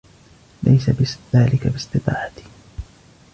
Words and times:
ليس 0.63 0.89
ذلك 1.35 1.67
باستطاعتي. 1.67 2.43